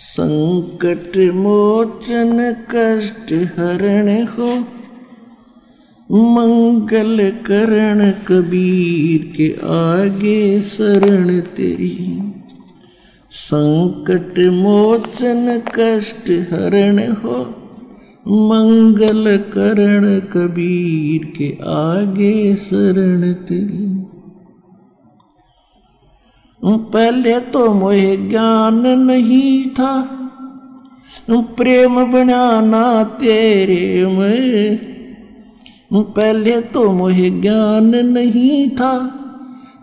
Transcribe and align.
संकट, 0.00 1.32
मोचन, 1.34 2.56
कष्ट 2.70 3.32
हरण 3.32 4.26
हो। 4.26 4.60
मंगल 6.34 7.32
करण 7.46 8.10
कबीर 8.10 9.32
के 9.36 9.56
आगे 9.64 10.60
शरण 10.60 11.40
तेरी। 11.40 12.32
संकट, 13.30 14.38
मोचन, 14.38 15.62
कष्ट 15.74 16.30
हरण 16.30 17.12
हो। 17.12 17.54
मंगल 18.28 19.36
करण 19.36 20.20
कबीर 20.20 21.32
के 21.38 21.56
आगे 21.62 22.56
शरण 22.56 23.32
तेरी। 23.32 24.07
पहले 26.76 27.40
तो 27.40 27.74
मोहे 27.74 28.16
ज्ञान 28.16 28.86
नहीं 28.86 29.64
था। 29.64 30.14
प्रेम 31.30 32.12
बनाना 32.12 33.04
तेरे 33.04 34.06
में। 34.06 34.78
पहले 35.94 36.60
तो 36.60 36.92
मोहे 36.92 37.30
ज्ञान 37.30 38.06
नहीं 38.06 38.70
था। 38.70 39.14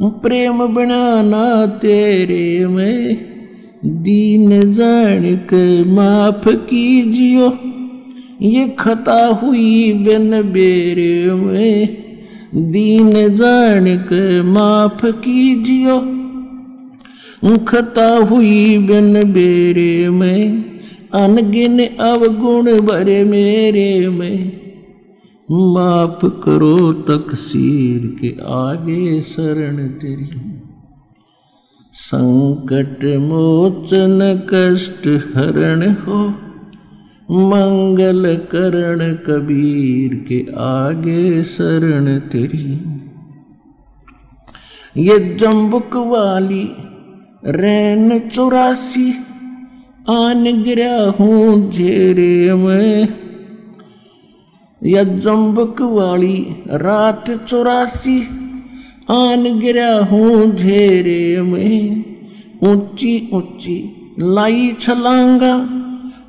प्रेम 0.00 0.66
बनाना 0.66 1.66
तेरे 1.66 2.66
में। 2.66 3.16
दीन 3.84 4.74
जान 4.74 5.36
के 5.36 5.84
माफ़ 5.84 6.48
कीजियो। 6.48 7.58
ये 8.42 8.68
खता 8.68 9.26
हुई 9.26 9.92
बिन 9.92 10.42
बेरे 10.42 11.34
में। 11.34 11.88
दीन 12.54 13.36
जान 13.36 13.96
के 13.96 14.42
माफ़ 14.42 15.06
कीजियो। 15.06 16.21
खता 17.44 18.16
हुई 18.16 18.78
बिन 18.78 19.32
बेरे 19.32 20.10
में, 20.10 20.64
अनगिन 21.14 21.86
अवगुण 21.86 22.80
भरे 22.80 23.24
मेरे 23.24 24.08
में। 24.08 24.62
माफ़ 25.50 26.26
करो 26.26 26.92
तकसीर 26.92 28.18
के 28.20 28.36
आगे 28.46 29.20
शरण 29.20 29.88
तेरी। 29.88 30.62
संकट, 31.92 33.04
मोचन, 33.04 34.42
कष्ट 34.50 35.06
हरण 35.06 35.92
हो। 35.92 36.28
मंगल 37.30 38.36
करण 38.36 39.14
कबीर 39.14 40.14
के 40.28 40.46
आगे 40.56 41.42
शरण 41.42 42.18
तेरी। 42.18 42.80
ये 44.96 45.18
जम्बुक 45.18 45.96
वाली 45.96 46.70
रैन 47.46 48.18
चौरासी, 48.18 49.10
आन 50.10 50.62
गिरा 50.62 51.14
हूँ 51.20 51.70
झेरे 51.70 52.54
में। 52.54 53.08
या 54.84 55.02
जम्बक 55.02 55.82
वाली 55.82 56.46
रात 56.68 57.30
चौरासी, 57.30 58.20
आन 59.10 59.58
गिरा 59.58 59.98
हूँ 59.98 60.56
झेरे 60.56 61.42
में। 61.42 62.04
ऊँची 62.62 63.30
ऊँची 63.32 64.12
लाई 64.18 64.72
छलांगा, 64.80 65.68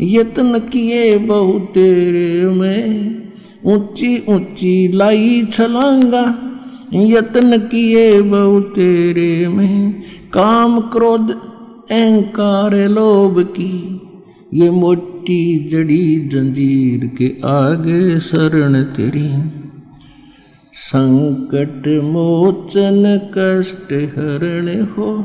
यत्न 0.00 0.58
किए 0.58 1.18
बहुत 1.18 1.62
तेरे 1.62 2.48
में। 2.48 3.16
ऊँची 3.64 4.24
ऊँची 4.28 4.88
लाई 4.88 5.44
छलांगा 5.52 6.48
यत्न 6.94 7.58
किए 7.58 8.22
बहु 8.22 8.60
तेरे 8.60 9.48
में। 9.48 10.02
काम 10.32 10.80
क्रोध, 10.80 11.30
अहंकार, 11.90 12.74
लोभ 12.74 13.42
की। 13.42 14.00
ये 14.54 14.70
मोटी 14.70 15.68
जड़ी 15.68 16.16
जंजीर 16.16 17.06
के 17.18 17.36
आगे 17.44 18.20
शरण 18.20 18.82
तेरी। 18.82 19.50
संकट, 20.72 22.02
मोचन, 22.04 23.20
कष्ट, 23.38 23.92
हरण 23.92 24.84
हो। 24.84 25.18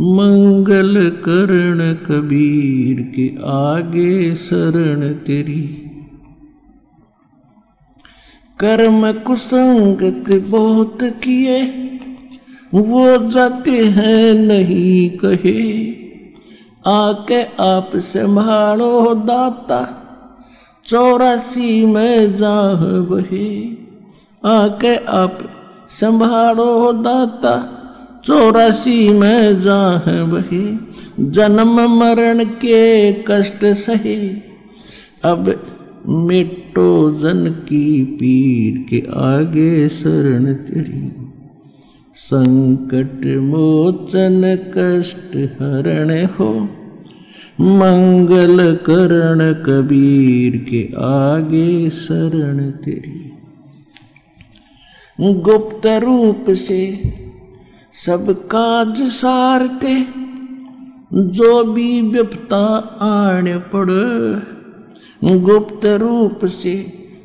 मंगल 0.00 1.10
करण 1.10 1.92
कबीर 1.92 3.12
के 3.16 3.34
आगे 3.44 4.34
शरण 4.34 5.12
तेरी। 5.12 5.88
कर्म 8.64 9.12
कुसंगत 9.12 10.48
बहुत 10.48 10.98
किए, 11.02 11.62
वो 12.74 13.30
जाते 13.30 13.70
हैं 13.70 14.34
नहीं 14.34 15.10
कहे। 15.10 15.62
आके 16.86 17.42
आप 17.60 17.90
संभालो 17.96 19.14
दाता, 19.14 19.80
चौरासी 20.86 21.86
में 21.86 22.36
जाह 22.36 22.84
बहे। 23.10 23.48
आके 24.44 24.94
आप 24.96 25.38
संभालो 25.90 26.92
दाता, 26.92 27.54
चौरासी 28.24 29.08
में 29.08 29.60
जाह 29.60 30.10
बहे। 30.24 30.64
जन्म 31.30 31.80
मरण 31.98 32.44
के 32.44 33.12
कष्ट 33.12 33.64
सहे, 33.64 34.18
अब 35.24 35.54
मिटो 36.08 37.10
जन 37.14 37.50
की 37.50 38.04
पीर 38.04 38.86
के 38.90 39.06
आगे 39.10 39.88
शरण 39.88 40.54
तेरी। 40.54 41.12
संकट, 42.14 43.26
मोचन, 43.26 44.58
कष्ट 44.76 45.36
हरण 45.36 46.26
हो। 46.26 46.68
मंगल 47.60 48.74
करण 48.74 49.52
कबीर 49.52 50.56
के 50.56 50.88
आगे 50.96 51.90
शरण 51.90 52.70
तेरी। 52.70 53.32
गुप्त 55.20 55.86
रूप 55.86 56.44
से 56.50 57.12
सब 57.92 58.46
काज 58.46 59.02
सारते, 59.02 60.06
जो 61.12 61.64
भी 61.64 62.02
विपता 62.02 62.66
आने 63.00 63.56
पड़ 63.56 63.90
गुप्त 65.24 65.86
रूप 65.86 66.44
से 66.44 66.74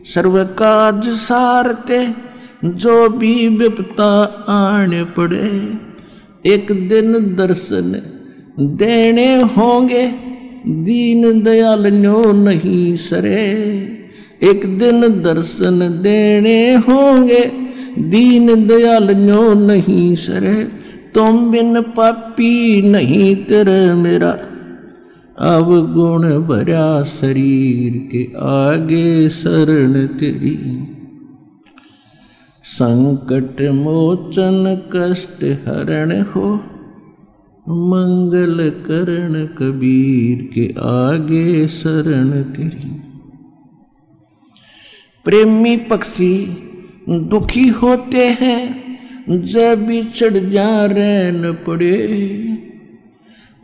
सर्व 0.06 0.44
काज 0.44 1.08
सारते, 1.10 2.08
जो 2.66 3.10
भी 3.10 3.48
विपता 3.48 4.12
आने 4.50 5.04
पड़े, 5.04 5.50
एक 6.46 6.88
दिन 6.90 7.14
दर्शन 7.36 8.02
देने 8.60 9.42
होंगे। 9.42 10.08
दीन 10.68 11.42
दयाल 11.44 11.88
न्यो 11.88 12.32
नहीं 12.32 12.96
सरे, 12.98 13.46
एक 14.44 14.78
दिन 14.78 15.02
दर्शन 15.02 15.80
देने 16.02 16.74
होंगे। 16.74 17.44
दीन 18.00 18.68
दयाल 18.68 19.10
न्यो 19.12 19.54
नहीं 19.54 20.16
सरे, 20.16 20.64
तुम 21.14 21.50
बिन 21.52 21.82
पापी 21.82 22.82
नहीं 22.82 23.36
तेरे 23.36 23.94
मेरा 23.94 24.32
अब 25.40 25.94
गुण 25.94 26.24
भरा 26.24 27.04
शरीर 27.04 28.10
के 28.12 28.24
आगे 28.38 29.30
शरण 29.30 30.08
तेरी। 30.08 30.88
संकट, 32.64 33.62
मोचन, 33.62 34.82
कष्ट 34.96 35.44
हरण 35.44 36.22
हो। 36.22 36.56
मंगल 37.70 38.70
करण 38.70 39.46
कबीर 39.46 40.50
के 40.54 40.74
आगे 40.80 41.68
शरण 41.68 42.44
तेरी। 42.44 43.02
प्रेमी 45.26 45.78
पक्षी 45.78 46.58
दुखी 47.10 47.68
होते 47.68 48.28
हैं, 48.28 49.00
जब 49.30 49.88
बिछड़ 49.88 50.34
जा 50.34 50.86
रैन 50.86 51.58
पड़े। 51.68 52.67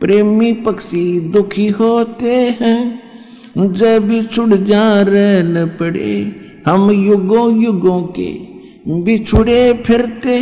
प्रेमी 0.02 0.52
पक्षी 0.54 1.20
दुखी 1.20 1.68
होते 1.68 2.34
हैं। 2.62 3.04
जब 3.74 4.08
बिछुड़ 4.08 4.54
जा 4.54 5.02
रैन 5.02 5.66
पड़े, 5.80 6.36
हम 6.66 6.92
युगों 6.92 7.64
युगों 7.64 8.02
के 8.20 8.32
बिछुड़े 9.04 9.74
फिरते। 9.86 10.42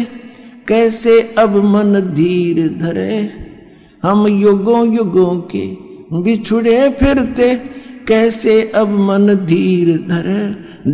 कैसे 0.67 1.19
अब 1.37 1.55
मन 1.65 1.99
धीर 2.13 2.67
धरे, 2.81 3.29
हम 4.03 4.27
युगों 4.27 4.83
युगों 4.95 5.35
के 5.55 5.65
बिछुड़े 6.21 6.89
फिरते। 6.89 7.53
कैसे 8.07 8.61
अब 8.75 8.89
मन 8.99 9.27
धीर 9.45 9.97
धरे, 10.07 10.41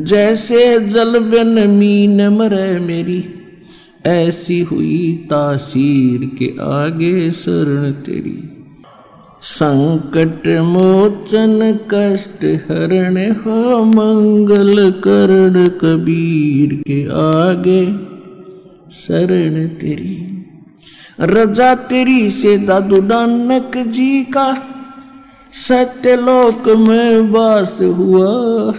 जैसे 0.03 0.79
जल 0.79 1.19
बिन 1.19 1.69
मीन 1.69 2.27
मरे 2.27 2.79
मेरी। 2.79 3.23
ऐसी 4.07 4.59
हुई 4.61 5.27
तासीर 5.29 6.25
के 6.39 6.55
आगे 6.61 7.31
शरण 7.31 7.91
तेरी। 7.91 8.53
संकट, 9.41 10.47
मोचन, 10.47 11.79
कष्ट, 11.93 12.45
हरण 12.45 13.31
हो, 13.31 13.83
मंगल 13.85 14.91
करण 14.91 15.67
कबीर 15.67 16.75
के 16.75 17.03
आगे 17.03 17.85
शरण 18.91 19.67
तेरी। 19.67 20.45
रजा 21.19 21.75
तेरी 21.75 22.31
से 22.31 22.57
दादू 22.57 23.01
नानक 23.01 23.77
जी 23.77 24.23
का 24.23 24.63
सत्यलोक 25.53 26.69
में 26.69 27.19
वास 27.19 27.77
हुआ। 27.81 28.73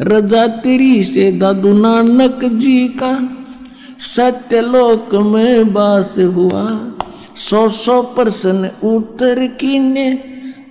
रजा 0.00 0.46
तेरी 0.46 1.04
से 1.04 1.32
दादू 1.32 1.72
नानक 1.72 2.44
जी 2.44 2.88
का 2.88 3.37
सत्यलोक 4.00 5.14
में 5.14 5.72
बास 5.72 6.14
हुआ। 6.18 6.92
सौ 7.36 7.68
सौ 7.68 8.02
प्रश्न 8.02 8.70
उत्तर 8.84 9.46
कीने, 9.46 10.14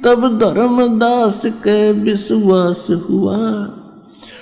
तब 0.03 0.39
धर्मदास 0.39 1.41
के 1.45 1.91
विश्वास 1.91 2.87
हुआ। 3.09 3.69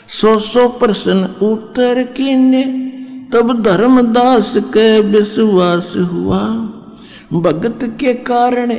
सौ 0.07 0.39
सौ 0.39 0.67
प्रश्न 0.67 1.35
उत्तर 1.41 2.03
कीने, 2.03 2.63
तब 3.33 3.63
धर्मदास 3.63 4.53
के 4.57 5.01
विश्वास 5.01 5.93
हुआ। 5.97 6.41
भगत 7.33 7.97
के 7.99 8.13
कारण 8.13 8.75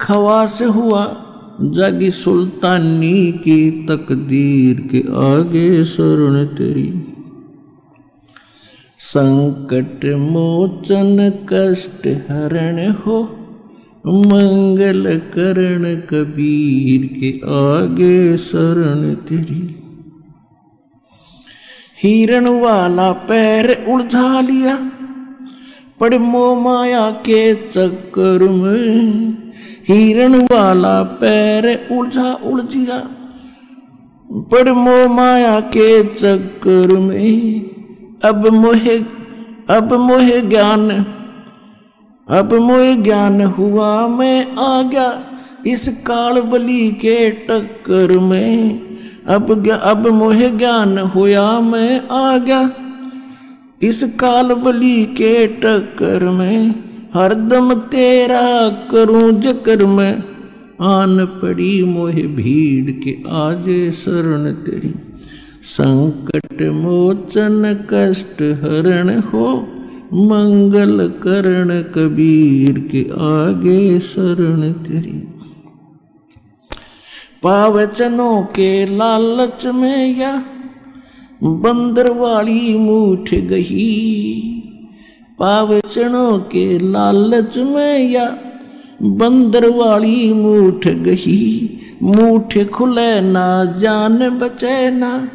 खवास 0.00 0.62
हुआ। 0.62 1.16
जागी 1.62 2.10
सुल्तानी 2.10 3.32
की 3.32 3.70
तकदीर 3.70 4.88
के 4.90 4.98
आगे 4.98 5.84
शरण 5.84 6.44
तेरी। 6.44 7.07
संकट, 8.98 10.04
मोचन, 10.04 11.32
कष्ट 11.52 12.06
हरण 12.06 12.90
हो। 12.92 13.22
मंगल 14.06 15.16
करण 15.18 15.96
कबीर 15.96 17.06
के 17.20 17.28
आगे 17.46 18.36
शरण 18.36 19.14
तेरी। 19.14 19.74
हिरण 22.02 22.48
वाला 22.48 23.12
पैर 23.12 23.84
उलझा 23.88 24.40
लिया, 24.40 24.90
पड़ 26.00 26.14
मोह 26.14 26.60
माया 26.60 27.10
के 27.10 27.54
चक्कर 27.54 28.48
में। 28.48 29.52
हिरण 29.88 30.34
वाला 30.34 31.02
पैर 31.02 31.88
उलझा 31.92 32.32
उलझिया, 32.34 32.98
पड़ 34.30 34.68
मोह 34.68 35.06
माया 35.06 35.60
के 35.60 36.02
चक्कर 36.04 36.98
में। 36.98 37.77
अब 38.22 38.46
मोहे 38.48 38.98
अब 39.70 39.92
मोहे 39.92 40.40
ज्ञान, 40.42 40.90
अब 42.28 42.52
मोहे 42.54 42.94
ज्ञान 42.96 43.40
हुआ 43.42 44.06
मैं 44.08 44.56
आ 44.56 44.82
गया 44.82 45.08
इस 45.66 45.88
काल 46.06 46.40
बली 46.42 46.90
के 46.92 47.30
टक्कर 47.30 48.18
में। 48.18 48.80
अब 49.26 49.68
अब 49.70 50.06
मोहे 50.06 50.50
ज्ञान 50.50 50.98
होया 50.98 51.48
मैं 51.60 52.00
आ 52.08 52.36
गया 52.38 52.70
इस 53.82 54.02
काल 54.20 54.54
बली 54.54 55.04
के 55.12 55.46
टक्कर 55.46 56.24
में। 56.30 56.74
हरदम 57.14 57.72
तेरा 57.74 58.68
करूँ 58.90 59.30
जकर 59.40 59.84
में, 59.86 60.22
आन 60.82 61.24
पड़ी 61.42 61.82
मोहे 61.84 62.22
भीड़ 62.22 62.90
के 62.90 63.16
आजे 63.38 63.90
शरण 63.92 64.52
तेरी। 64.64 64.94
संकट 65.64 66.47
मोचन 66.62 67.86
कष्ट 67.90 68.42
हरण 68.42 69.20
हो, 69.20 69.68
मंगल 70.14 71.08
करण 71.08 71.82
कबीर 71.82 72.78
के 72.78 73.02
आगे 73.12 74.00
शरण 74.00 74.72
तेरी। 74.72 75.28
पावचनों 77.42 78.42
के 78.42 78.96
लालच 78.96 79.66
में 79.66 80.18
या 80.18 80.42
बंदर 81.42 82.10
वाली 82.10 82.78
मूठ 82.78 83.34
गही, 83.34 84.14
पावचनों 85.38 86.38
के 86.38 86.78
लालच 86.78 87.58
में 87.58 88.10
या 88.10 88.38
बंदर 89.02 89.68
वाली 89.68 90.32
मूठ 90.32 90.88
गही। 90.88 91.74
मूठ 92.02 92.58
खुले 92.68 93.20
ना 93.20 93.64
जान 93.64 94.38
बचे 94.38 94.90
ना 94.90 95.28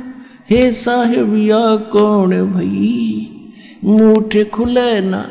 हे 0.49 0.71
साहेब 0.71 1.35
या 1.35 1.75
कौन 1.75 2.29
भई? 2.29 3.29
मूठ 3.85 4.37
खुले 4.49 5.01
ना, 5.01 5.25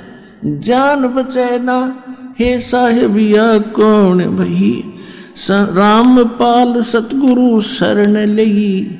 जान 0.45 1.07
बचे 1.07 1.59
ना। 1.59 2.05
हे 2.39 2.61
साहेब 2.61 3.19
या 3.19 3.59
कौन 3.59 4.19
भई? 4.19 4.93
रामपाल 5.51 6.83
सतगुरु 6.83 7.61
शरण 7.61 8.17
लगी 8.17 8.99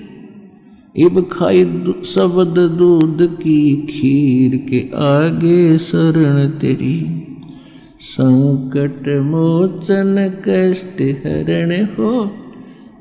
इब 0.97 1.29
खाई 1.33 1.65
शब्द 2.05 2.59
दूध 2.59 3.37
की 3.37 3.77
खीर 3.77 4.57
के 4.71 4.91
आगे 4.95 5.79
शरण 5.79 6.49
तेरी। 6.49 7.27
संकट 8.01 9.09
मोचन 9.09 10.41
कष्ट 10.49 11.03
हरण 11.03 11.85
हो 11.85 12.37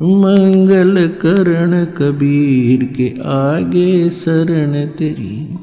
मंगल 0.03 1.07
करण 1.07 1.86
कबीर 1.86 2.86
के 2.98 3.13
आगे 3.25 4.09
शरण 4.09 4.88
तेरी। 4.88 5.57